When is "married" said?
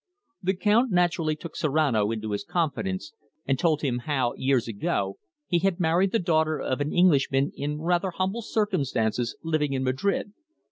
5.79-6.11